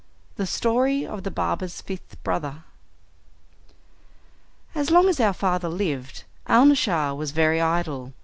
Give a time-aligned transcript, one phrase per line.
[0.35, 2.63] The Story of the Barber's Fifth Brother
[4.73, 8.11] As long as our father lived Alnaschar was very idle.